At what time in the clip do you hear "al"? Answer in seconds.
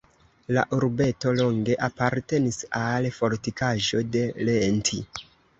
2.81-3.09